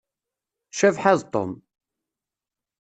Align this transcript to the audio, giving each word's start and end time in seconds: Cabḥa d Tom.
Cabḥa 0.77 1.13
d 1.19 1.21
Tom. 1.33 1.51